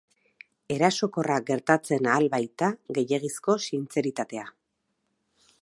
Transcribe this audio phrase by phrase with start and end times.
[0.75, 4.49] Erasokorra gertatzen ahal baita gehiegizko sintzeritatea.